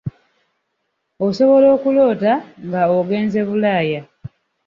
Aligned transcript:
Osobola 1.27 1.67
okuloota 1.75 2.33
nga 2.65 2.81
ogenze 2.99 3.39
Bulaaya. 3.47 4.01